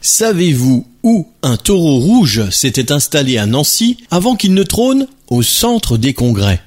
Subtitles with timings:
[0.00, 5.96] Savez-vous où un taureau rouge s'était installé à Nancy avant qu'il ne trône au centre
[5.96, 6.60] des congrès?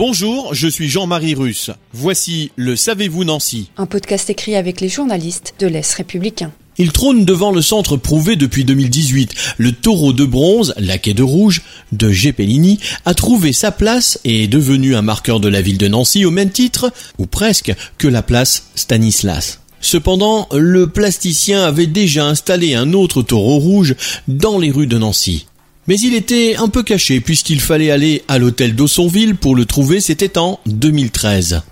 [0.00, 1.70] Bonjour, je suis Jean-Marie Russe.
[1.92, 6.52] Voici le Savez-vous Nancy Un podcast écrit avec les journalistes de l'Est républicain.
[6.78, 9.34] Il trône devant le centre prouvé depuis 2018.
[9.58, 11.60] Le taureau de bronze, laquais de rouge,
[11.92, 15.88] de Gepellini, a trouvé sa place et est devenu un marqueur de la ville de
[15.88, 19.60] Nancy au même titre, ou presque, que la place Stanislas.
[19.82, 23.96] Cependant, le plasticien avait déjà installé un autre taureau rouge
[24.28, 25.46] dans les rues de Nancy.
[25.88, 30.00] Mais il était un peu caché puisqu'il fallait aller à l'hôtel d'Aussonville pour le trouver,
[30.00, 31.62] c'était en 2013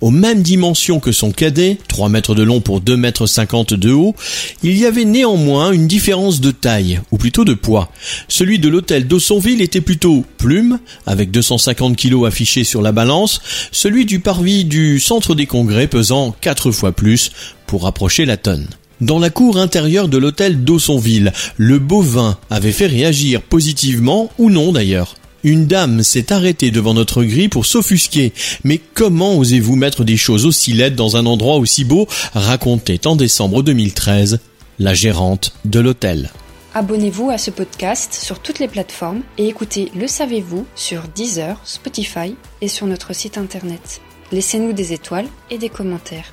[0.00, 3.92] aux mêmes dimensions que son cadet, 3 mètres de long pour 2 mètres 50 de
[3.92, 4.14] haut,
[4.62, 7.90] il y avait néanmoins une différence de taille, ou plutôt de poids.
[8.28, 13.40] Celui de l'hôtel d'Aussonville était plutôt plume, avec 250 kilos affichés sur la balance,
[13.72, 17.32] celui du parvis du centre des congrès pesant 4 fois plus
[17.66, 18.68] pour approcher la tonne.
[19.00, 24.72] Dans la cour intérieure de l'hôtel d'Aussonville, le bovin avait fait réagir positivement ou non
[24.72, 25.14] d'ailleurs.
[25.44, 28.32] Une dame s'est arrêtée devant notre grille pour s'offusquer.
[28.64, 32.08] Mais comment osez-vous mettre des choses aussi laides dans un endroit aussi beau?
[32.34, 34.40] Racontait en décembre 2013
[34.80, 36.30] la gérante de l'hôtel.
[36.74, 42.34] Abonnez-vous à ce podcast sur toutes les plateformes et écoutez Le Savez-vous sur Deezer, Spotify
[42.60, 44.00] et sur notre site internet.
[44.32, 46.32] Laissez-nous des étoiles et des commentaires.